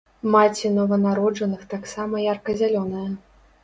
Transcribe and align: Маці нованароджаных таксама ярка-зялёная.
Маці 0.35 0.71
нованароджаных 0.77 1.69
таксама 1.77 2.27
ярка-зялёная. 2.33 3.09